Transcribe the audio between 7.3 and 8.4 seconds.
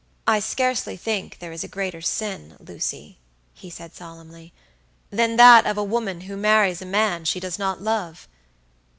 does not love.